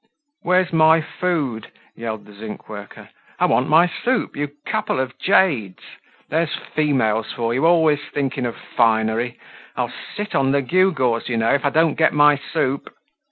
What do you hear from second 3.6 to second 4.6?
my soup, you